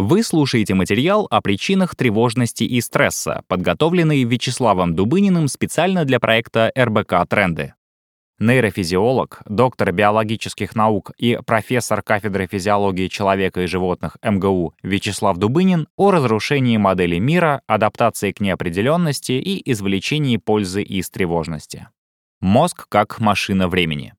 Вы 0.00 0.22
слушаете 0.22 0.74
материал 0.74 1.26
о 1.28 1.40
причинах 1.40 1.96
тревожности 1.96 2.62
и 2.62 2.80
стресса, 2.80 3.42
подготовленный 3.48 4.22
Вячеславом 4.22 4.94
Дубыниным 4.94 5.48
специально 5.48 6.04
для 6.04 6.20
проекта 6.20 6.70
РБК 6.78 7.26
«Тренды». 7.28 7.74
Нейрофизиолог, 8.38 9.42
доктор 9.46 9.90
биологических 9.90 10.76
наук 10.76 11.10
и 11.18 11.40
профессор 11.44 12.02
кафедры 12.02 12.46
физиологии 12.46 13.08
человека 13.08 13.62
и 13.62 13.66
животных 13.66 14.18
МГУ 14.22 14.72
Вячеслав 14.84 15.36
Дубынин 15.36 15.88
о 15.96 16.12
разрушении 16.12 16.76
модели 16.76 17.18
мира, 17.18 17.62
адаптации 17.66 18.30
к 18.30 18.38
неопределенности 18.38 19.32
и 19.32 19.68
извлечении 19.68 20.36
пользы 20.36 20.84
из 20.84 21.10
тревожности. 21.10 21.88
Мозг 22.40 22.86
как 22.88 23.18
машина 23.18 23.66
времени. 23.66 24.14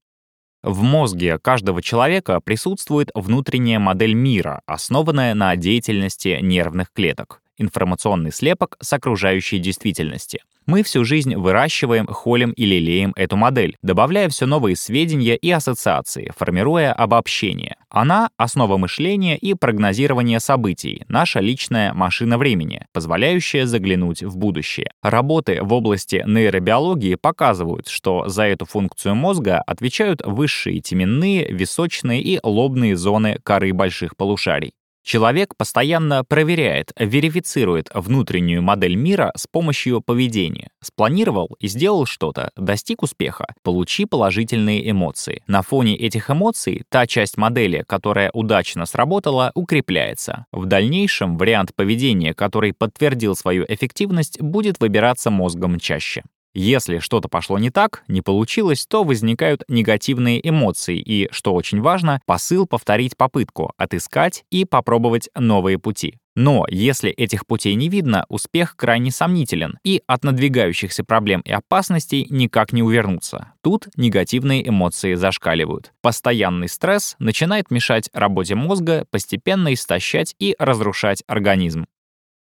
В 0.61 0.81
мозге 0.81 1.39
каждого 1.39 1.81
человека 1.81 2.41
присутствует 2.41 3.11
внутренняя 3.13 3.79
модель 3.79 4.13
мира, 4.13 4.61
основанная 4.65 5.33
на 5.33 5.55
деятельности 5.55 6.39
нервных 6.41 6.91
клеток, 6.91 7.41
информационный 7.59 8.31
слепок 8.31 8.77
с 8.81 8.91
окружающей 8.93 9.59
действительности. 9.59 10.39
Мы 10.69 10.83
всю 10.83 11.03
жизнь 11.03 11.35
выращиваем, 11.35 12.05
холим 12.05 12.51
и 12.51 12.63
лелеем 12.63 13.11
эту 13.15 13.35
модель, 13.37 13.75
добавляя 13.81 14.29
все 14.29 14.45
новые 14.45 14.75
сведения 14.75 15.35
и 15.35 15.49
ассоциации, 15.49 16.31
формируя 16.37 16.93
обобщение. 16.93 17.75
Она— 17.89 18.29
основа 18.37 18.77
мышления 18.77 19.35
и 19.35 19.55
прогнозирования 19.55 20.37
событий, 20.37 21.05
наша 21.07 21.39
личная 21.39 21.95
машина 21.95 22.37
времени, 22.37 22.85
позволяющая 22.93 23.65
заглянуть 23.65 24.21
в 24.21 24.37
будущее. 24.37 24.91
Работы 25.01 25.63
в 25.63 25.73
области 25.73 26.23
нейробиологии 26.27 27.15
показывают, 27.15 27.87
что 27.87 28.29
за 28.29 28.43
эту 28.43 28.65
функцию 28.65 29.15
мозга 29.15 29.63
отвечают 29.65 30.21
высшие 30.23 30.81
теменные, 30.81 31.51
височные 31.51 32.21
и 32.21 32.39
лобные 32.43 32.95
зоны 32.95 33.39
коры 33.41 33.73
больших 33.73 34.15
полушарий. 34.15 34.73
Человек 35.09 35.55
постоянно 35.57 36.23
проверяет, 36.23 36.91
верифицирует 36.99 37.89
внутреннюю 37.95 38.61
модель 38.61 38.93
мира 38.93 39.31
с 39.35 39.47
помощью 39.47 40.01
поведения. 40.01 40.69
Спланировал 40.83 41.57
и 41.59 41.67
сделал 41.67 42.05
что-то, 42.05 42.51
достиг 42.55 43.01
успеха, 43.01 43.47
получи 43.63 44.05
положительные 44.05 44.87
эмоции. 44.87 45.41
На 45.47 45.63
фоне 45.63 45.97
этих 45.97 46.29
эмоций 46.29 46.83
та 46.89 47.07
часть 47.07 47.37
модели, 47.37 47.83
которая 47.87 48.29
удачно 48.35 48.85
сработала, 48.85 49.49
укрепляется. 49.55 50.45
В 50.51 50.67
дальнейшем 50.67 51.39
вариант 51.39 51.73
поведения, 51.73 52.35
который 52.35 52.71
подтвердил 52.71 53.35
свою 53.35 53.65
эффективность, 53.67 54.39
будет 54.39 54.79
выбираться 54.79 55.31
мозгом 55.31 55.79
чаще. 55.79 56.21
Если 56.53 56.97
что-то 56.97 57.29
пошло 57.29 57.59
не 57.59 57.69
так, 57.69 58.03
не 58.07 58.21
получилось, 58.21 58.85
то 58.87 59.03
возникают 59.03 59.63
негативные 59.67 60.47
эмоции 60.47 60.97
и, 60.97 61.29
что 61.31 61.53
очень 61.53 61.79
важно, 61.79 62.21
посыл 62.25 62.65
повторить 62.65 63.15
попытку, 63.15 63.73
отыскать 63.77 64.45
и 64.49 64.65
попробовать 64.65 65.29
новые 65.35 65.77
пути. 65.77 66.17
Но 66.35 66.65
если 66.69 67.11
этих 67.11 67.45
путей 67.45 67.75
не 67.75 67.89
видно, 67.89 68.25
успех 68.29 68.75
крайне 68.77 69.11
сомнителен, 69.11 69.77
и 69.83 70.01
от 70.07 70.23
надвигающихся 70.23 71.03
проблем 71.03 71.41
и 71.41 71.51
опасностей 71.51 72.25
никак 72.29 72.71
не 72.71 72.81
увернуться. 72.81 73.53
Тут 73.61 73.89
негативные 73.97 74.67
эмоции 74.67 75.15
зашкаливают. 75.15 75.91
Постоянный 76.01 76.69
стресс 76.69 77.15
начинает 77.19 77.71
мешать 77.71 78.09
работе 78.13 78.55
мозга, 78.55 79.05
постепенно 79.11 79.73
истощать 79.73 80.33
и 80.39 80.55
разрушать 80.57 81.23
организм. 81.27 81.87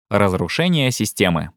Разрушение 0.09 0.91
системы. 0.93 1.51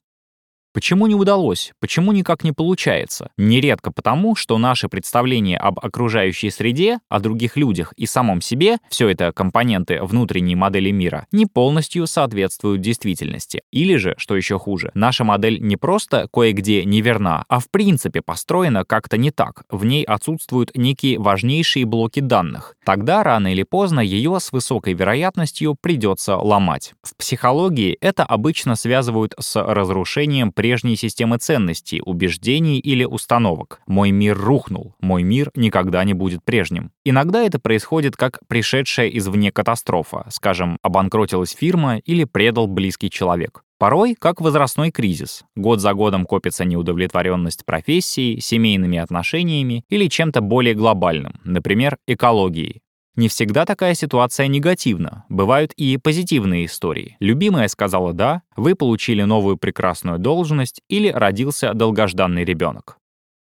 Почему 0.75 1.07
не 1.07 1.15
удалось? 1.15 1.71
Почему 1.79 2.11
никак 2.11 2.43
не 2.43 2.51
получается? 2.51 3.29
Нередко 3.37 3.93
потому, 3.93 4.35
что 4.35 4.57
наши 4.57 4.89
представления 4.89 5.57
об 5.57 5.79
окружающей 5.79 6.49
среде, 6.49 6.99
о 7.07 7.21
других 7.21 7.55
людях 7.55 7.93
и 7.95 8.05
самом 8.05 8.41
себе, 8.41 8.79
все 8.89 9.07
это 9.07 9.31
компоненты 9.31 10.03
внутренней 10.03 10.57
модели 10.57 10.91
мира, 10.91 11.27
не 11.31 11.45
полностью 11.45 12.05
соответствуют 12.07 12.81
действительности. 12.81 13.61
Или 13.71 13.95
же, 13.95 14.15
что 14.17 14.35
еще 14.35 14.59
хуже, 14.59 14.91
наша 14.95 15.23
модель 15.23 15.61
не 15.61 15.77
просто 15.77 16.27
кое-где 16.33 16.83
неверна, 16.83 17.45
а 17.47 17.61
в 17.61 17.69
принципе 17.71 18.21
построена 18.21 18.83
как-то 18.83 19.15
не 19.15 19.31
так. 19.31 19.63
В 19.69 19.85
ней 19.85 20.03
отсутствуют 20.03 20.75
некие 20.75 21.19
важнейшие 21.19 21.85
блоки 21.85 22.19
данных. 22.19 22.75
Тогда 22.83 23.23
рано 23.23 23.53
или 23.53 23.63
поздно 23.63 24.01
ее 24.01 24.41
с 24.41 24.51
высокой 24.51 24.94
вероятностью 24.94 25.77
придется 25.79 26.35
ломать. 26.35 26.95
В 27.01 27.16
психологии 27.16 27.97
это 28.01 28.25
обычно 28.25 28.75
связывают 28.75 29.35
с 29.39 29.55
разрушением 29.55 30.51
прежней 30.65 30.95
системы 30.95 31.37
ценностей, 31.37 32.01
убеждений 32.03 32.79
или 32.79 33.03
установок. 33.03 33.81
Мой 33.85 34.09
мир 34.09 34.35
рухнул, 34.35 34.95
мой 34.99 35.21
мир 35.21 35.51
никогда 35.55 36.03
не 36.03 36.15
будет 36.15 36.43
прежним. 36.43 36.89
Иногда 37.03 37.43
это 37.43 37.59
происходит 37.59 38.17
как 38.17 38.39
пришедшая 38.47 39.09
извне 39.09 39.51
катастрофа, 39.51 40.25
скажем, 40.31 40.79
обанкротилась 40.81 41.51
фирма 41.51 41.97
или 41.97 42.23
предал 42.23 42.65
близкий 42.65 43.11
человек. 43.11 43.61
Порой 43.77 44.15
как 44.17 44.41
возрастной 44.41 44.89
кризис. 44.89 45.43
Год 45.55 45.81
за 45.81 45.93
годом 45.93 46.25
копится 46.25 46.65
неудовлетворенность 46.65 47.63
профессией, 47.63 48.41
семейными 48.41 48.97
отношениями 48.97 49.83
или 49.89 50.07
чем-то 50.07 50.41
более 50.41 50.73
глобальным, 50.73 51.41
например, 51.43 51.97
экологией. 52.07 52.81
Не 53.15 53.29
всегда 53.29 53.65
такая 53.65 53.93
ситуация 53.93 54.47
негативна. 54.47 55.23
Бывают 55.29 55.71
и 55.77 55.97
позитивные 55.97 56.65
истории. 56.65 57.15
Любимая 57.19 57.69
сказала 57.69 58.11
«да», 58.11 58.41
вы 58.57 58.75
получили 58.75 59.23
новую 59.23 59.57
прекрасную 59.57 60.19
должность 60.19 60.81
или 60.89 61.07
родился 61.07 61.73
долгожданный 61.73 62.43
ребенок. 62.43 62.97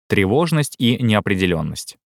Тревожность 0.08 0.75
и 0.78 1.00
неопределенность. 1.00 2.00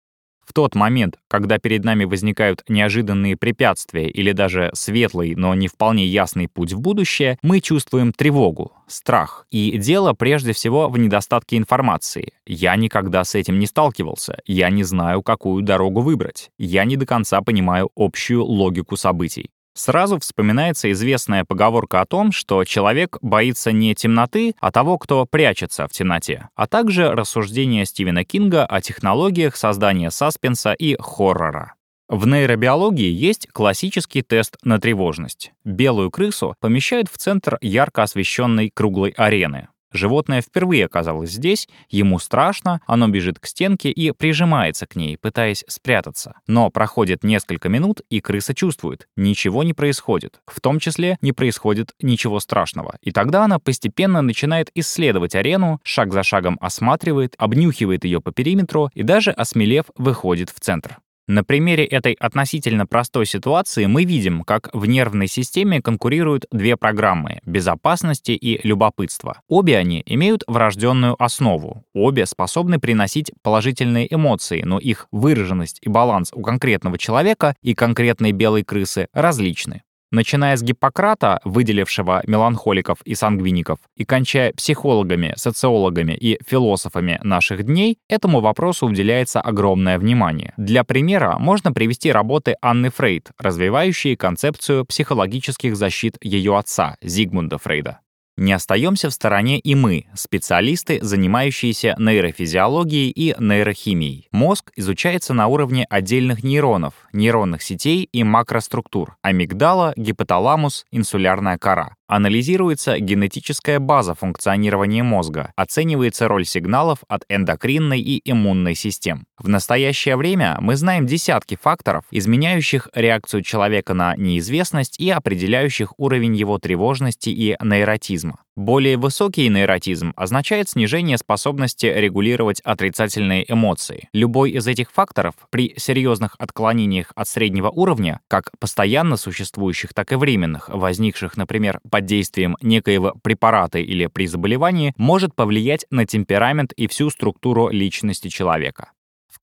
В 0.47 0.53
тот 0.53 0.75
момент, 0.75 1.19
когда 1.28 1.59
перед 1.59 1.84
нами 1.84 2.05
возникают 2.05 2.62
неожиданные 2.69 3.37
препятствия 3.37 4.09
или 4.09 4.32
даже 4.32 4.71
светлый, 4.75 5.34
но 5.34 5.55
не 5.55 5.69
вполне 5.69 6.06
ясный 6.06 6.49
путь 6.49 6.72
в 6.72 6.81
будущее, 6.81 7.38
мы 7.43 7.60
чувствуем 7.60 8.12
тревогу, 8.12 8.72
страх. 8.87 9.47
И 9.50 9.77
дело 9.78 10.12
прежде 10.12 10.53
всего 10.53 10.88
в 10.88 10.99
недостатке 10.99 11.56
информации. 11.56 12.32
Я 12.47 12.77
никогда 12.77 13.25
с 13.25 13.34
этим 13.34 13.59
не 13.59 13.66
сталкивался, 13.66 14.38
я 14.47 14.71
не 14.71 14.84
знаю, 14.84 15.22
какую 15.22 15.62
дорогу 15.62 16.00
выбрать, 16.00 16.50
я 16.59 16.84
не 16.84 16.97
до 16.97 17.06
конца 17.06 17.41
понимаю 17.41 17.91
общую 17.97 18.44
логику 18.44 18.97
событий. 18.97 19.50
Сразу 19.77 20.21
вспоминается 20.21 20.91
известная 20.93 21.45
поговорка 21.45 22.01
о 22.01 22.07
том, 22.07 22.31
что 22.31 22.65
человек 22.65 23.19
боится 23.23 23.73
не 23.73 23.95
темноты, 23.95 24.55
а 24.61 24.71
того, 24.71 24.99
кто 24.99 25.27
прячется 25.27 25.89
в 25.89 25.93
темноте, 25.93 26.49
а 26.55 26.69
также 26.69 27.11
рассуждения 27.11 27.85
Стивена 27.85 28.25
Кинга 28.25 28.65
о 28.65 28.81
технологиях 28.81 29.57
создания 29.57 30.12
саспенса 30.12 30.73
и 30.73 30.97
хоррора. 31.01 31.75
В 32.09 32.27
нейробиологии 32.27 33.11
есть 33.11 33.49
классический 33.51 34.23
тест 34.23 34.57
на 34.62 34.79
тревожность. 34.79 35.53
Белую 35.65 36.11
крысу 36.11 36.55
помещают 36.61 37.09
в 37.11 37.17
центр 37.17 37.59
ярко 37.61 38.03
освещенной 38.03 38.71
круглой 38.73 39.11
арены. 39.11 39.69
Животное 39.94 40.43
впервые 40.43 40.87
оказалось 40.87 41.31
здесь, 41.31 41.69
ему 41.88 42.19
страшно, 42.19 42.81
оно 42.84 43.06
бежит 43.06 43.38
к 43.38 43.47
стенке 43.47 43.93
и 43.93 44.10
прижимается 44.10 44.88
к 44.88 44.97
ней, 44.97 45.16
пытаясь 45.16 45.65
спрятаться. 45.69 46.34
Но 46.49 46.69
проходит 46.69 47.22
несколько 47.22 47.69
минут, 47.69 48.03
и 48.10 48.21
крыса 48.21 48.55
чувствует, 48.55 49.06
ничего 49.16 49.62
не 49.62 49.72
происходит. 49.72 50.41
В 50.47 50.60
том 50.60 50.81
числе 50.81 51.16
не 51.21 51.31
происходит 51.31 51.93
ничего 52.03 52.41
страшного. 52.41 52.97
И 53.03 53.12
тогда 53.12 53.44
она 53.44 53.60
постепенно 53.60 54.21
начинает 54.21 54.69
исследовать 54.75 55.37
арену, 55.37 55.81
шаг 55.84 56.12
за 56.12 56.25
шагом 56.25 56.59
осматривает, 56.61 57.37
обнюхивает 57.38 58.05
ее 58.05 58.21
по 58.21 58.32
периметру 58.32 58.91
и 58.94 59.05
даже, 59.05 59.31
осмелев, 59.31 59.84
выходит 59.97 60.50
в 60.50 60.59
центр. 60.59 60.99
На 61.27 61.43
примере 61.43 61.87
этой 61.87 62.12
относительно 62.12 62.87
простой 62.87 63.25
ситуации 63.25 63.87
мы 63.87 64.05
видим, 64.05 64.43
как 64.43 64.69
в 64.75 64.85
нервной 64.85 65.27
системе 65.27 65.81
конкурируют 65.81 66.45
две 66.51 66.77
программы— 66.77 67.41
безопасности 67.47 68.33
и 68.33 68.61
любопытства. 68.67 69.41
Обе 69.49 69.79
они 69.79 70.03
имеют 70.05 70.45
врожденную 70.47 71.17
основу. 71.23 71.83
Обе 71.95 72.27
способны 72.27 72.79
приносить 72.79 73.33
положительные 73.41 74.12
эмоции, 74.15 74.61
но 74.62 74.79
их 74.79 75.07
выраженность 75.12 75.79
и 75.81 75.89
баланс 75.89 76.31
у 76.35 76.43
конкретного 76.43 76.99
человека 76.99 77.56
и 77.62 77.75
конкретной 77.75 78.33
белой 78.33 78.62
крысы 78.62 79.09
различны. 79.15 79.84
Начиная 80.10 80.56
с 80.56 80.62
Гиппократа, 80.62 81.41
выделившего 81.44 82.23
меланхоликов 82.26 82.99
и 83.05 83.14
сангвиников, 83.14 83.79
и 83.96 84.05
кончая 84.05 84.52
психологами, 84.52 85.32
социологами 85.37 86.12
и 86.12 86.38
философами 86.46 87.19
наших 87.23 87.64
дней, 87.64 87.99
этому 88.08 88.40
вопросу 88.40 88.87
уделяется 88.87 89.40
огромное 89.40 89.99
внимание. 89.99 90.55
Для 90.56 90.84
примера 90.84 91.37
можно 91.38 91.73
привести 91.73 92.12
работы 92.12 92.56
Анны 92.62 92.90
Фрейд, 92.90 93.32
развивающие 93.38 94.17
концепцию 94.17 94.84
психологических 94.84 95.76
защит 95.76 96.17
ее 96.20 96.56
отца, 96.56 96.96
Зигмунда 97.02 97.58
Фрейда. 97.58 98.00
Не 98.36 98.52
остаемся 98.52 99.10
в 99.10 99.14
стороне 99.14 99.60
и 99.60 99.76
мы, 99.76 100.06
специалисты, 100.14 100.98
занимающиеся 101.00 101.94
нейрофизиологией 101.98 103.10
и 103.10 103.36
нейрохимией. 103.38 104.26
Мозг 104.32 104.72
изучается 104.75 105.34
на 105.34 105.46
уровне 105.46 105.86
отдельных 105.88 106.42
нейронов, 106.42 106.94
нейронных 107.12 107.62
сетей 107.62 108.08
и 108.10 108.25
макроструктур— 108.25 109.16
амигдала, 109.22 109.92
гипоталамус, 109.96 110.84
инсулярная 110.90 111.58
кора. 111.58 111.94
Анализируется 112.06 112.99
генетическая 112.99 113.79
база 113.79 114.15
функционирования 114.15 115.03
мозга, 115.03 115.53
оценивается 115.56 116.29
роль 116.29 116.45
сигналов 116.45 116.99
от 117.09 117.25
эндокринной 117.31 118.01
и 118.01 118.21
иммунной 118.31 118.75
систем. 118.75 119.27
В 119.39 119.49
настоящее 119.49 120.17
время 120.17 120.59
мы 120.61 120.77
знаем 120.77 121.06
десятки 121.06 121.56
факторов, 121.61 122.05
изменяющих 122.11 122.89
реакцию 122.95 123.43
человека 123.43 123.95
на 123.95 124.17
неизвестность 124.17 125.01
и 125.01 125.09
определяющих 125.09 125.95
уровень 125.99 126.37
его 126.37 126.59
тревожности 126.59 127.31
и 127.31 127.56
нейротизма. 127.62 128.39
Более 128.56 128.97
высокий 128.97 129.49
нейротизм 129.49 130.12
означает 130.15 130.69
снижение 130.69 131.19
способности 131.19 131.87
регулировать 131.87 132.61
отрицательные 132.61 133.45
эмоции. 133.53 134.09
Любой 134.12 134.53
из 134.53 134.69
этих 134.69 134.93
факторов 134.93 135.35
при 135.51 135.75
серьезных 135.77 136.37
отклонениях 136.39 137.11
от 137.17 137.27
среднего 137.27 137.69
уровня, 137.71 138.21
как 138.29 138.53
постоянно 138.61 139.17
существующих, 139.17 139.93
так 139.93 140.12
и 140.12 140.15
временных, 140.15 140.69
возникших, 140.69 141.37
например, 141.37 141.81
под 141.94 142.06
действием 142.06 142.56
некоего 142.61 143.14
препарата 143.23 143.79
или 143.79 144.08
при 144.08 144.26
заболевании, 144.26 144.94
может 144.96 145.32
повлиять 145.37 145.87
на 145.91 146.05
темперамент 146.05 146.73
и 146.73 146.88
всю 146.88 147.08
структуру 147.08 147.69
личности 147.69 148.26
человека 148.26 148.91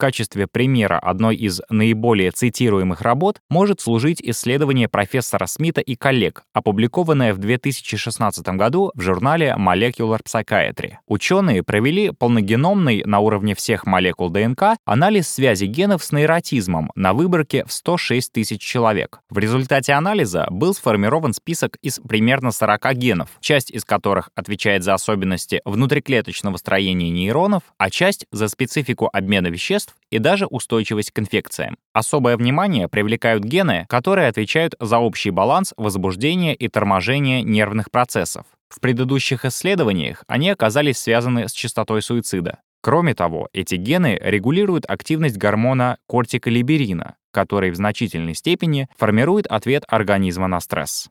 качестве 0.02 0.48
примера 0.48 0.98
одной 0.98 1.36
из 1.36 1.62
наиболее 1.70 2.32
цитируемых 2.32 3.02
работ 3.02 3.40
может 3.52 3.82
служить 3.82 4.20
исследование 4.20 4.90
профессора 4.90 5.46
Смита 5.46 5.80
и 5.80 5.96
коллег, 5.96 6.42
опубликованное 6.54 7.36
в 7.36 7.38
2016 7.38 8.44
году 8.56 8.92
в 8.96 9.02
журнале 9.02 9.56
Molecular 9.60 10.22
Psychiatry. 10.26 10.94
Ученые 11.06 11.62
провели 11.62 12.10
полногеномный 12.10 13.04
на 13.06 13.20
уровне 13.20 13.54
всех 13.54 13.86
молекул 13.86 14.32
ДНК 14.32 14.76
анализ 14.86 15.30
связи 15.30 15.66
генов 15.66 16.04
с 16.04 16.12
нейротизмом 16.12 16.90
на 16.96 17.14
выборке 17.14 17.64
в 17.66 17.72
106 17.72 18.34
тысяч 18.34 18.60
человек. 18.60 19.20
В 19.30 19.38
результате 19.38 19.94
анализа 19.94 20.48
был 20.50 20.74
сформирован 20.74 21.36
список 21.36 21.78
из 21.84 22.00
примерно 22.00 22.52
40 22.52 22.96
генов, 22.96 23.30
часть 23.40 23.70
из 23.70 23.86
которых 23.86 24.32
отвечает 24.34 24.84
за 24.84 24.96
особенности 24.96 25.62
внутриклеточного 25.64 26.58
строения 26.58 27.12
нейронов, 27.12 27.62
а 27.78 27.92
часть— 27.92 28.26
за 28.32 28.48
специфику 28.48 29.08
обмена 29.14 29.46
веществ 29.46 29.91
лекарств 29.92 29.98
и 30.10 30.20
даже 30.20 30.46
устойчивость 30.46 31.12
к 31.12 31.20
инфекциям. 31.20 31.78
Особое 31.94 32.38
внимание 32.38 32.88
привлекают 32.88 33.44
гены, 33.44 33.86
которые 33.90 34.28
отвечают 34.28 34.76
за 34.80 35.00
общий 35.00 35.32
баланс 35.32 35.74
возбуждения 35.78 36.54
и 36.54 36.68
торможения 36.68 37.42
нервных 37.42 37.92
процессов. 37.92 38.46
В 38.70 38.80
предыдущих 38.80 39.46
исследованиях 39.46 40.24
они 40.28 40.50
оказались 40.50 40.98
связаны 40.98 41.48
с 41.48 41.52
частотой 41.52 42.02
суицида. 42.02 42.60
Кроме 42.82 43.14
того, 43.14 43.48
эти 43.54 43.76
гены 43.76 44.18
регулируют 44.22 44.86
активность 44.88 45.38
гормона 45.38 45.98
кортиколиберина, 46.08 47.16
который 47.32 47.72
в 47.72 47.76
значительной 47.76 48.34
степени 48.34 48.88
формирует 48.98 49.46
ответ 49.48 49.84
организма 49.88 50.48
на 50.48 50.60
стресс. 50.60 51.10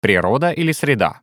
Природа 0.00 0.50
или 0.50 0.72
среда? 0.72 1.20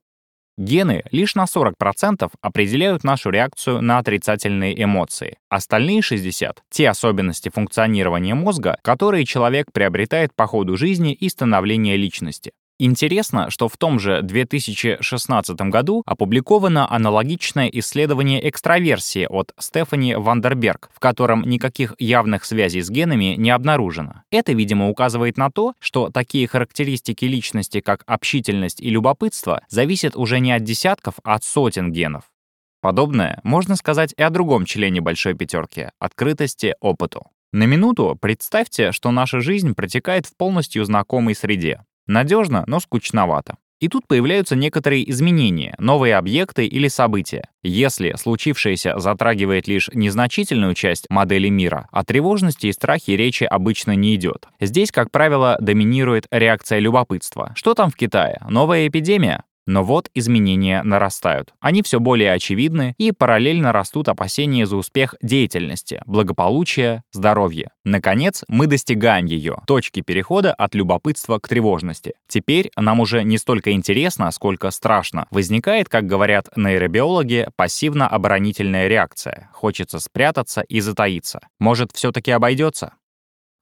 Гены 0.60 1.04
лишь 1.12 1.36
на 1.36 1.46
40% 1.46 2.30
определяют 2.42 3.06
нашу 3.06 3.30
реакцию 3.30 3.82
на 3.82 3.98
отрицательные 3.98 4.84
эмоции. 4.84 5.38
Остальные 5.48 6.02
60%— 6.02 6.58
те 6.70 6.90
особенности 6.90 7.48
функционирования 7.48 8.36
мозга, 8.36 8.78
которые 8.82 9.24
человек 9.24 9.68
приобретает 9.72 10.36
по 10.36 10.48
ходу 10.48 10.76
жизни 10.76 11.14
и 11.14 11.30
становления 11.30 11.96
личности. 11.96 12.52
Интересно, 12.82 13.50
что 13.50 13.68
в 13.68 13.76
том 13.76 14.00
же 14.00 14.22
2016 14.22 15.60
году 15.64 16.02
опубликовано 16.06 16.90
аналогичное 16.90 17.68
исследование 17.68 18.48
экстраверсии 18.48 19.28
от 19.30 19.54
Стефани 19.60 20.16
Вандерберг, 20.16 20.90
в 20.96 21.00
котором 21.02 21.44
никаких 21.44 21.94
явных 22.00 22.46
связей 22.46 22.82
с 22.82 22.90
генами 22.90 23.36
не 23.38 23.50
обнаружено. 23.50 24.24
Это, 24.32 24.54
видимо, 24.54 24.88
указывает 24.88 25.36
на 25.36 25.52
то, 25.52 25.74
что 25.80 26.10
такие 26.10 26.48
характеристики 26.48 27.26
личности, 27.26 27.82
как 27.82 28.04
общительность 28.06 28.80
и 28.80 28.90
любопытство, 28.90 29.62
зависят 29.68 30.16
уже 30.16 30.40
не 30.40 30.54
от 30.54 30.64
десятков, 30.64 31.16
а 31.26 31.34
от 31.34 31.44
сотен 31.44 31.92
генов. 31.92 32.32
Подобное 32.80 33.42
можно 33.44 33.76
сказать 33.76 34.14
и 34.16 34.24
о 34.24 34.30
другом 34.30 34.64
члене 34.64 35.02
большой 35.02 35.34
пятерки— 35.34 35.90
открытости 36.00 36.76
опыту. 36.80 37.28
На 37.52 37.66
минуту 37.66 38.18
представьте, 38.22 38.94
что 38.94 39.12
наша 39.12 39.42
жизнь 39.42 39.76
протекает 39.76 40.28
в 40.28 40.38
полностью 40.38 40.86
знакомой 40.86 41.36
среде. 41.36 41.82
Надежно, 42.10 42.64
но 42.66 42.80
скучновато. 42.80 43.58
И 43.80 43.88
тут 43.88 44.08
появляются 44.08 44.56
некоторые 44.56 45.10
изменения, 45.12 45.76
новые 45.78 46.18
объекты 46.18 46.66
или 46.66 46.88
события. 46.88 47.48
Если 47.62 48.16
случившееся 48.18 48.98
затрагивает 48.98 49.68
лишь 49.68 49.90
незначительную 49.94 50.74
часть 50.74 51.06
модели 51.12 51.50
мира, 51.50 51.88
о 51.92 52.04
тревожности 52.04 52.66
и 52.66 52.74
страхе 52.74 53.16
речи 53.16 53.44
обычно 53.44 53.96
не 53.96 54.16
идет. 54.16 54.48
Здесь, 54.60 54.92
как 54.92 55.12
правило, 55.12 55.56
доминирует 55.62 56.26
реакция 56.32 56.80
любопытства. 56.80 57.54
Что 57.56 57.76
там 57.76 57.92
в 57.92 57.96
Китае? 57.96 58.42
Новая 58.50 58.88
эпидемия? 58.88 59.44
Но 59.70 59.84
вот 59.84 60.10
изменения 60.16 60.82
нарастают. 60.82 61.54
Они 61.60 61.84
все 61.84 62.00
более 62.00 62.34
очевидны, 62.34 62.96
и 62.98 63.12
параллельно 63.12 63.72
растут 63.72 64.10
опасения 64.10 64.66
за 64.66 64.76
успех 64.78 65.14
деятельности, 65.22 66.02
благополучие, 66.08 67.04
здоровье. 67.12 67.70
Наконец, 67.86 68.44
мы 68.48 68.66
достигаем 68.66 69.28
ее, 69.28 69.58
точки 69.68 70.02
перехода 70.02 70.56
от 70.56 70.74
любопытства 70.74 71.38
к 71.38 71.48
тревожности. 71.48 72.14
Теперь 72.28 72.72
нам 72.76 73.00
уже 73.00 73.22
не 73.24 73.38
столько 73.38 73.72
интересно, 73.72 74.32
сколько 74.32 74.72
страшно. 74.72 75.28
Возникает, 75.30 75.88
как 75.88 76.08
говорят 76.08 76.50
нейробиологи, 76.56 77.50
пассивно-оборонительная 77.56 78.88
реакция. 78.88 79.52
Хочется 79.54 80.00
спрятаться 80.00 80.62
и 80.62 80.80
затаиться. 80.80 81.42
Может, 81.60 81.92
все-таки 81.94 82.32
обойдется? 82.32 82.94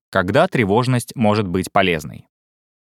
Когда 0.09 0.47
тревожность 0.47 1.13
может 1.17 1.49
быть 1.49 1.69
полезной? 1.69 2.27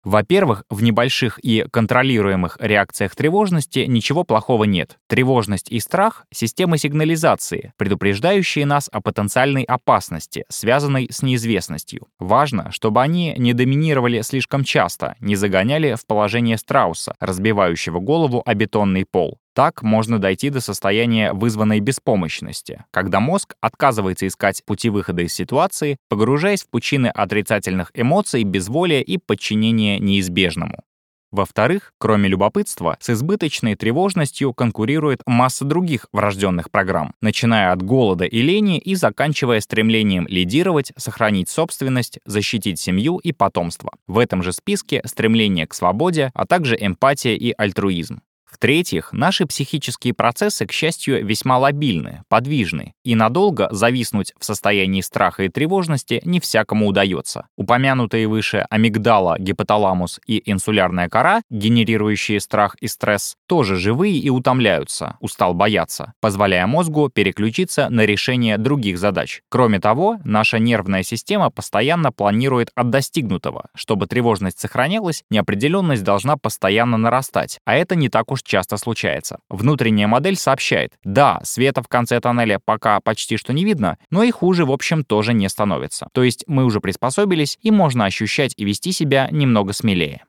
Во-первых, 0.04 0.66
в 0.70 0.84
небольших 0.84 1.40
и 1.42 1.66
контролируемых 1.72 2.58
реакциях 2.60 3.16
тревожности 3.16 3.86
ничего 3.88 4.26
плохого 4.26 4.66
нет. 4.66 4.98
Тревожность 5.08 5.72
и 5.72 5.80
страх— 5.80 6.26
системы 6.32 6.78
сигнализации, 6.78 7.72
предупреждающие 7.78 8.66
нас 8.66 8.90
о 8.92 9.02
потенциальной 9.02 9.64
опасности, 9.64 10.44
связанной 10.50 11.08
с 11.10 11.22
неизвестностью. 11.22 12.08
Важно, 12.20 12.72
чтобы 12.72 13.02
они 13.02 13.34
не 13.38 13.54
доминировали 13.54 14.22
слишком 14.22 14.66
часто, 14.66 15.16
не 15.20 15.36
загоняли 15.36 15.96
в 15.96 16.06
положение 16.06 16.58
страуса, 16.58 17.16
разбивающего 17.20 18.00
голову 18.00 18.44
о 18.46 18.54
бетонный 18.54 19.06
пол. 19.06 19.40
Так 19.54 19.84
можно 19.84 20.18
дойти 20.20 20.50
до 20.50 20.62
состояния 20.62 21.32
вызванной 21.32 21.80
беспомощности, 21.80 22.86
когда 22.92 23.20
мозг 23.20 23.56
отказывается 23.62 24.26
искать 24.26 24.64
пути 24.66 24.90
выхода 24.90 25.22
из 25.22 25.34
ситуации, 25.34 25.98
погружаясь 26.10 26.64
в 26.64 26.70
пучины 26.70 27.08
отрицательных 27.08 27.92
эмоций, 27.94 28.44
безволия 28.44 29.02
и 29.02 29.18
подчинения 29.18 30.00
неизбежному. 30.00 30.84
Во-вторых, 31.34 31.94
кроме 31.98 32.30
любопытства, 32.30 32.96
с 33.00 33.10
избыточной 33.10 33.76
тревожностью 33.76 34.54
конкурирует 34.54 35.22
масса 35.26 35.66
других 35.66 36.08
врожденных 36.12 36.70
программ, 36.70 37.16
начиная 37.22 37.72
от 37.72 37.82
голода 37.82 38.26
и 38.26 38.42
лени 38.44 38.78
и 38.78 38.94
заканчивая 38.94 39.60
стремлением 39.60 40.28
лидировать, 40.28 40.94
сохранить 40.96 41.50
собственность, 41.50 42.20
защитить 42.26 42.80
семью 42.80 43.18
и 43.18 43.32
потомство. 43.32 43.94
В 44.06 44.20
этом 44.20 44.44
же 44.44 44.52
списке 44.52 45.02
стремление 45.06 45.66
к 45.66 45.74
свободе, 45.74 46.30
а 46.36 46.46
также 46.46 46.78
эмпатия 46.80 47.36
и 47.36 47.52
альтруизм. 47.58 48.22
В-третьих, 48.54 49.12
наши 49.14 49.48
психические 49.48 50.14
процессы, 50.14 50.68
к 50.68 50.72
счастью, 50.72 51.26
весьма 51.26 51.58
лобильны, 51.58 52.22
подвижны, 52.30 52.94
и 53.04 53.16
надолго 53.16 53.68
зависнуть 53.72 54.32
в 54.40 54.46
состоянии 54.46 55.02
страха 55.02 55.44
и 55.44 55.50
тревожности 55.50 56.22
не 56.24 56.40
всякому 56.40 56.88
удается. 56.88 57.48
Упомянутые 57.58 58.28
выше 58.28 58.68
амигдала, 58.70 59.38
гипоталамус 59.40 60.22
и 60.28 60.40
инсулярная 60.46 61.10
кора, 61.10 61.42
генерирующие 61.50 62.40
страх 62.40 62.76
и 62.80 62.88
стресс, 62.88 63.38
тоже 63.48 63.76
живые 63.76 64.20
и 64.20 64.30
утомляются, 64.30 65.18
устал 65.20 65.56
бояться, 65.56 66.14
позволяя 66.22 66.68
мозгу 66.68 67.10
переключиться 67.10 67.90
на 67.90 68.06
решение 68.06 68.60
других 68.60 69.00
задач. 69.00 69.42
Кроме 69.50 69.80
того, 69.80 70.20
наша 70.24 70.60
нервная 70.60 71.02
система 71.02 71.50
постоянно 71.50 72.12
планирует 72.12 72.70
от 72.76 72.92
достигнутого. 72.92 73.70
Чтобы 73.74 74.06
тревожность 74.06 74.60
сохранялась, 74.60 75.24
неопределенность 75.32 76.04
должна 76.04 76.38
постоянно 76.38 76.98
нарастать, 76.98 77.58
а 77.66 77.74
это 77.74 77.96
не 77.96 78.10
так 78.10 78.32
уж 78.32 78.43
часто 78.44 78.78
случается. 78.78 79.40
Внутренняя 79.50 80.08
модель 80.08 80.36
сообщает, 80.36 80.94
да, 81.04 81.40
света 81.44 81.82
в 81.82 81.88
конце 81.88 82.20
тоннеля 82.20 82.60
пока 82.64 83.00
почти 83.00 83.38
что 83.38 83.54
не 83.54 83.66
видно, 83.66 83.98
но 84.10 84.24
и 84.24 84.32
хуже, 84.32 84.66
в 84.66 84.72
общем, 84.72 85.04
тоже 85.04 85.34
не 85.34 85.50
становится. 85.50 86.08
То 86.14 86.24
есть 86.24 86.44
мы 86.48 86.66
уже 86.66 86.80
приспособились, 86.80 87.58
и 87.62 87.72
можно 87.72 88.06
ощущать 88.06 88.54
и 88.58 88.66
вести 88.66 88.92
себя 88.92 89.28
немного 89.32 89.74
смелее. 89.74 90.24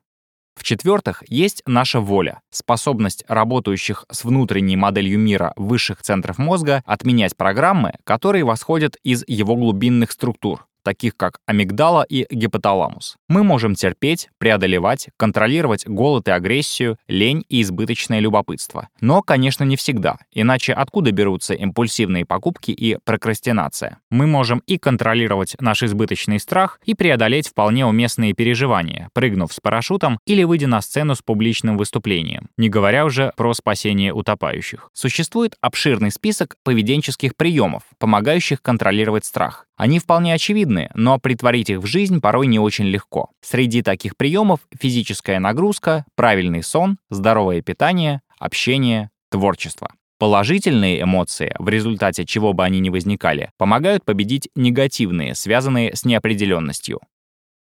В-четвертых, 0.55 1.23
есть 1.27 1.61
наша 1.65 1.99
воля, 1.99 2.39
способность 2.49 3.25
работающих 3.27 4.05
с 4.09 4.23
внутренней 4.23 4.77
моделью 4.77 5.19
мира 5.19 5.53
высших 5.57 6.01
центров 6.01 6.37
мозга 6.37 6.81
отменять 6.85 7.35
программы, 7.35 7.93
которые 8.05 8.45
восходят 8.45 8.95
из 9.03 9.23
его 9.27 9.55
глубинных 9.55 10.11
структур, 10.11 10.65
таких 10.85 11.17
как 11.17 11.39
амигдала 11.45 12.03
и 12.03 12.25
гипоталамус. 12.29 13.17
Мы 13.27 13.43
можем 13.43 13.75
терпеть, 13.75 14.29
преодолевать, 14.37 15.09
контролировать 15.17 15.85
голод 15.85 16.29
и 16.29 16.31
агрессию, 16.31 16.97
лень 17.09 17.43
и 17.49 17.61
избыточное 17.61 18.19
любопытство. 18.19 18.87
Но, 19.01 19.21
конечно, 19.21 19.65
не 19.65 19.75
всегда, 19.75 20.17
иначе 20.31 20.71
откуда 20.71 21.11
берутся 21.11 21.55
импульсивные 21.55 22.25
покупки 22.25 22.71
и 22.71 22.97
прокрастинация? 23.03 23.97
Мы 24.09 24.27
можем 24.27 24.61
и 24.67 24.77
контролировать 24.77 25.55
наш 25.59 25.83
избыточный 25.83 26.39
страх, 26.39 26.79
и 26.85 26.93
преодолеть 26.93 27.49
вполне 27.49 27.85
уместные 27.85 28.33
переживания, 28.33 29.09
прыгнув 29.13 29.51
с 29.51 29.59
парашютом 29.59 30.19
или 30.25 30.43
выйдя 30.43 30.67
на 30.67 30.81
сцену 30.81 31.15
с 31.15 31.21
публичным 31.21 31.77
выступлением, 31.77 32.49
не 32.57 32.69
говоря 32.69 33.05
уже 33.05 33.33
про 33.35 33.53
спасение 33.53 34.13
утопающих. 34.13 34.89
Существует 34.93 35.55
обширный 35.61 36.11
список 36.11 36.55
поведенческих 36.63 37.35
приемов, 37.35 37.81
помогающих 37.97 38.61
контролировать 38.61 39.25
страх. 39.25 39.65
Они 39.77 39.99
вполне 39.99 40.33
очевидны, 40.33 40.89
но 40.95 41.19
притворить 41.19 41.69
их 41.69 41.79
в 41.79 41.85
жизнь 41.85 42.21
порой 42.21 42.47
не 42.47 42.59
очень 42.59 42.85
легко. 42.85 43.29
Среди 43.41 43.81
таких 43.81 44.15
приемов 44.15 44.61
физическая 44.79 45.39
нагрузка, 45.39 46.05
правильный 46.15 46.63
сон, 46.63 46.97
здоровое 47.09 47.61
питание, 47.61 48.21
общение, 48.39 49.09
творчество. 49.29 49.91
Положительные 50.17 51.01
эмоции, 51.01 51.53
в 51.59 51.67
результате 51.67 52.25
чего 52.25 52.53
бы 52.53 52.63
они 52.63 52.79
ни 52.79 52.89
возникали, 52.89 53.51
помогают 53.57 54.05
победить 54.05 54.49
негативные, 54.55 55.35
связанные 55.35 55.93
с 55.93 56.05
неопределенностью. 56.05 57.01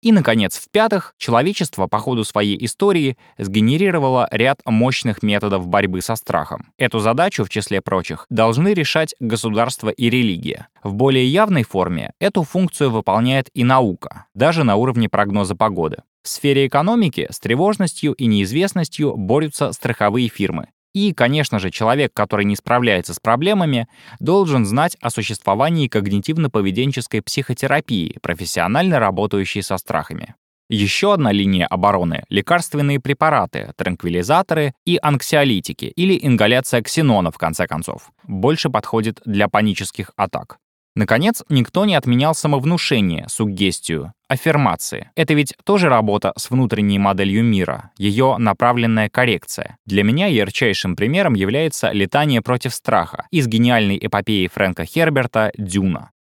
И, 0.01 0.12
наконец, 0.13 0.58
в-пятых, 0.58 1.13
человечество 1.18 1.88
по 1.88 2.00
ходу 2.00 2.24
своей 2.24 2.63
истории 2.65 3.18
сгенерировало 3.38 4.29
ряд 4.32 4.62
мощных 4.65 5.24
методов 5.24 5.68
борьбы 5.68 6.01
со 6.01 6.15
страхом. 6.15 6.72
Эту 6.77 7.00
задачу, 7.00 7.44
в 7.44 7.50
числе 7.50 7.82
прочих, 7.82 8.25
должны 8.29 8.74
решать 8.74 9.13
государство 9.20 9.89
и 9.89 10.10
религия. 10.10 10.68
В 10.84 10.94
более 10.94 11.27
явной 11.27 11.63
форме 11.63 12.13
эту 12.20 12.44
функцию 12.44 12.91
выполняет 12.91 13.50
и 13.53 13.65
наука, 13.65 14.25
даже 14.34 14.63
на 14.63 14.77
уровне 14.77 15.10
прогноза 15.10 15.56
погоды. 15.56 15.98
В 16.22 16.29
сфере 16.29 16.68
экономики 16.68 17.27
с 17.29 17.39
тревожностью 17.39 18.13
и 18.13 18.25
неизвестностью 18.25 19.15
борются 19.18 19.72
страховые 19.74 20.29
фирмы. 20.29 20.68
И, 20.93 21.13
конечно 21.13 21.60
же, 21.60 21.69
человек, 21.69 22.12
который 22.13 22.46
не 22.46 22.55
справляется 22.55 23.13
с 23.13 23.19
проблемами, 23.19 23.88
должен 24.19 24.65
знать 24.65 24.98
о 25.01 25.10
существовании 25.10 25.88
когнитивно-поведенческой 25.88 27.22
психотерапии, 27.22 28.17
профессионально 28.22 29.00
работающей 29.00 29.62
со 29.62 29.77
страхами. 29.77 30.36
Еще 30.72 31.13
одна 31.13 31.31
линия 31.31 31.65
обороны— 31.65 32.25
лекарственные 32.29 33.00
препараты, 33.00 33.74
транквилизаторы 33.75 34.74
и 34.86 35.00
анксиолитики 35.01 35.86
или 35.86 36.19
ингаляция 36.22 36.84
ксенона, 36.84 37.31
в 37.31 37.39
конце 37.39 37.65
концов. 37.65 38.12
Больше 38.24 38.69
подходит 38.69 39.19
для 39.25 39.48
панических 39.48 40.12
атак. 40.15 40.60
Наконец, 40.96 41.43
никто 41.50 41.86
не 41.86 41.96
отменял 41.96 42.34
самовнушение, 42.36 43.25
суггестию, 43.29 44.13
аффирмации. 44.27 45.12
Это 45.15 45.34
ведь 45.34 45.53
тоже 45.63 45.88
работа 45.88 46.34
с 46.36 46.50
внутренней 46.50 47.00
моделью 47.00 47.43
мира, 47.43 47.91
ее 47.98 48.38
направленная 48.38 49.10
коррекция. 49.10 49.77
Для 49.86 50.03
меня 50.03 50.27
ярчайшим 50.27 50.96
примером 50.96 51.36
является 51.36 51.91
«Летание 51.91 52.41
против 52.41 52.74
страха» 52.74 53.27
из 53.31 53.48
гениальной 53.48 53.98
эпопеи 54.01 54.48
Фрэнка 54.48 54.86
Херберта 54.86 55.51
«Дюна». 55.58 56.12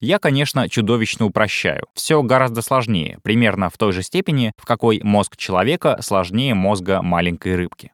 Я, 0.00 0.18
конечно, 0.18 0.68
чудовищно 0.68 1.24
упрощаю. 1.26 1.86
Все 1.94 2.22
гораздо 2.22 2.60
сложнее, 2.60 3.18
примерно 3.22 3.70
в 3.70 3.78
той 3.78 3.92
же 3.92 4.02
степени, 4.02 4.52
в 4.58 4.66
какой 4.66 5.00
мозг 5.02 5.36
человека 5.36 5.98
сложнее 6.02 6.54
мозга 6.54 7.00
маленькой 7.00 7.56
рыбки. 7.56 7.92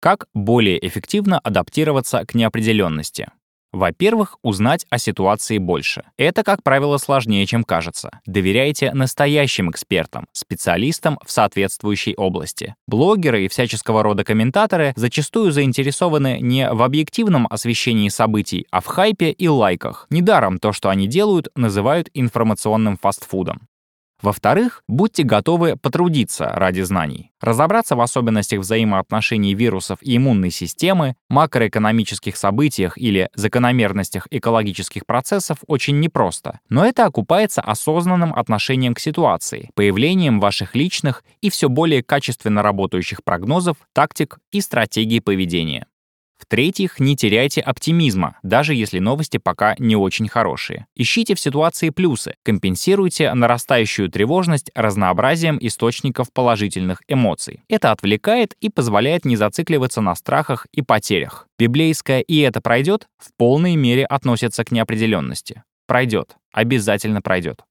Как 0.00 0.26
более 0.34 0.86
эффективно 0.86 1.38
адаптироваться 1.38 2.26
к 2.26 2.34
неопределенности? 2.34 3.28
Во-первых, 3.74 4.36
узнать 4.42 4.86
о 4.88 4.98
ситуации 4.98 5.58
больше. 5.58 6.04
Это, 6.16 6.44
как 6.44 6.62
правило, 6.62 6.96
сложнее, 6.96 7.44
чем 7.44 7.64
кажется. 7.64 8.20
Доверяйте 8.24 8.92
настоящим 8.94 9.68
экспертам, 9.68 10.26
специалистам 10.30 11.18
в 11.26 11.32
соответствующей 11.32 12.14
области. 12.14 12.76
Блогеры 12.86 13.44
и 13.44 13.48
всяческого 13.48 14.04
рода 14.04 14.22
комментаторы 14.22 14.92
зачастую 14.94 15.50
заинтересованы 15.50 16.38
не 16.40 16.70
в 16.70 16.84
объективном 16.84 17.48
освещении 17.50 18.10
событий, 18.10 18.64
а 18.70 18.80
в 18.80 18.86
хайпе 18.86 19.32
и 19.32 19.48
лайках. 19.48 20.06
Недаром 20.08 20.60
то, 20.60 20.72
что 20.72 20.88
они 20.88 21.08
делают, 21.08 21.48
называют 21.56 22.08
информационным 22.14 22.96
фастфудом. 22.96 23.66
Во-вторых, 24.24 24.82
будьте 24.88 25.22
готовы 25.22 25.76
потрудиться 25.76 26.46
ради 26.46 26.80
знаний. 26.80 27.32
Разобраться 27.42 27.94
в 27.94 28.00
особенностях 28.00 28.60
взаимоотношений 28.60 29.54
вирусов 29.54 29.98
и 30.00 30.16
иммунной 30.16 30.50
системы, 30.50 31.14
макроэкономических 31.28 32.34
событиях 32.34 32.96
или 32.96 33.28
закономерностях 33.34 34.26
экологических 34.30 35.04
процессов 35.04 35.58
очень 35.66 36.00
непросто, 36.00 36.60
но 36.70 36.86
это 36.86 37.04
окупается 37.04 37.60
осознанным 37.60 38.32
отношением 38.32 38.94
к 38.94 38.98
ситуации, 38.98 39.68
появлением 39.74 40.40
ваших 40.40 40.74
личных 40.74 41.22
и 41.42 41.50
все 41.50 41.68
более 41.68 42.02
качественно 42.02 42.62
работающих 42.62 43.22
прогнозов, 43.24 43.76
тактик 43.92 44.38
и 44.52 44.62
стратегий 44.62 45.20
поведения. 45.20 45.86
В-третьих, 46.38 47.00
не 47.00 47.16
теряйте 47.16 47.60
оптимизма, 47.60 48.38
даже 48.42 48.74
если 48.74 48.98
новости 48.98 49.38
пока 49.38 49.76
не 49.78 49.96
очень 49.96 50.28
хорошие. 50.28 50.86
Ищите 50.96 51.34
в 51.34 51.40
ситуации 51.40 51.90
плюсы, 51.90 52.34
компенсируйте 52.42 53.32
нарастающую 53.32 54.10
тревожность 54.10 54.70
разнообразием 54.74 55.58
источников 55.60 56.32
положительных 56.32 57.02
эмоций. 57.08 57.62
Это 57.68 57.92
отвлекает 57.92 58.54
и 58.60 58.68
позволяет 58.68 59.24
не 59.24 59.36
зацикливаться 59.36 60.00
на 60.00 60.14
страхах 60.14 60.66
и 60.72 60.82
потерях. 60.82 61.46
Библейское 61.58 62.20
«и 62.20 62.40
это 62.40 62.60
пройдет» 62.60 63.06
в 63.18 63.30
полной 63.36 63.76
мере 63.76 64.04
относится 64.04 64.64
к 64.64 64.72
неопределенности. 64.72 65.62
Пройдет. 65.86 66.36
Обязательно 66.52 67.20
пройдет. 67.20 67.62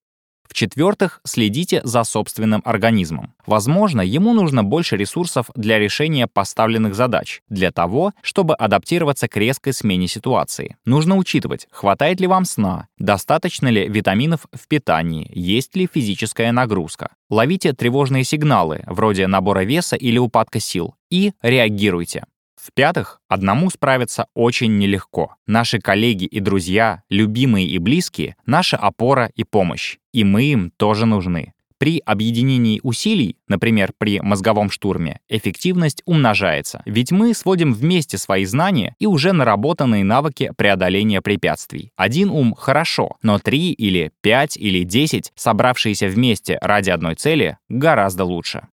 В-четвертых, 0.48 1.20
следите 1.24 1.82
за 1.84 2.04
собственным 2.04 2.62
организмом. 2.66 3.34
Возможно, 3.46 4.02
ему 4.02 4.34
нужно 4.34 4.64
больше 4.64 4.98
ресурсов 4.98 5.50
для 5.56 5.80
решения 5.80 6.28
поставленных 6.28 6.96
задач, 6.96 7.42
для 7.50 7.72
того, 7.72 8.12
чтобы 8.22 8.56
адаптироваться 8.56 9.28
к 9.28 9.38
резкой 9.38 9.74
смене 9.74 10.08
ситуации. 10.08 10.78
Нужно 10.86 11.18
учитывать, 11.18 11.68
хватает 11.72 12.20
ли 12.20 12.28
вам 12.28 12.46
сна, 12.46 12.88
достаточно 12.98 13.68
ли 13.68 13.88
витаминов 13.88 14.46
в 14.54 14.68
питании, 14.68 15.32
есть 15.34 15.76
ли 15.76 15.90
физическая 15.92 16.52
нагрузка. 16.52 17.10
Ловите 17.30 17.74
тревожные 17.74 18.24
сигналы, 18.24 18.84
вроде 18.86 19.28
набора 19.28 19.64
веса 19.64 19.96
или 19.96 20.18
упадка 20.18 20.60
сил, 20.60 20.96
и 21.10 21.34
реагируйте. 21.42 22.26
В-пятых, 22.64 23.20
одному 23.28 23.70
справиться 23.70 24.28
очень 24.34 24.78
нелегко. 24.78 25.36
Наши 25.46 25.80
коллеги 25.80 26.24
и 26.24 26.40
друзья, 26.40 27.04
любимые 27.10 27.68
и 27.68 27.78
близкие— 27.78 28.38
наша 28.46 28.78
опора 28.78 29.30
и 29.36 29.44
помощь. 29.44 29.98
И 30.14 30.24
мы 30.24 30.44
им 30.44 30.72
тоже 30.78 31.06
нужны. 31.06 31.52
При 31.78 32.02
объединении 32.06 32.80
усилий, 32.82 33.36
например, 33.50 33.92
при 33.98 34.22
мозговом 34.22 34.72
штурме, 34.72 35.20
эффективность 35.28 36.02
умножается, 36.06 36.82
ведь 36.86 37.12
мы 37.12 37.34
сводим 37.34 37.74
вместе 37.74 38.18
свои 38.18 38.46
знания 38.46 38.96
и 38.98 39.08
уже 39.08 39.34
наработанные 39.34 40.06
навыки 40.06 40.54
преодоления 40.56 41.22
препятствий. 41.22 41.92
Один 41.98 42.30
ум 42.30 42.56
хорошо, 42.58 43.18
но 43.22 43.40
три 43.40 43.74
или 43.74 44.14
пять 44.22 44.56
или 44.56 44.84
десять, 44.84 45.34
собравшиеся 45.36 46.08
вместе 46.08 46.58
ради 46.62 46.92
одной 46.92 47.16
цели, 47.16 47.58
гораздо 47.68 48.24
лучше. 48.24 48.70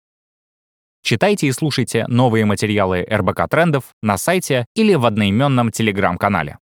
Читайте 1.01 1.47
и 1.47 1.51
слушайте 1.51 2.05
новые 2.07 2.45
материалы 2.45 3.05
РБК 3.09 3.49
Трендов 3.49 3.85
на 4.01 4.17
сайте 4.17 4.65
или 4.75 4.93
в 4.95 5.05
одноименном 5.05 5.71
телеграм-канале. 5.71 6.57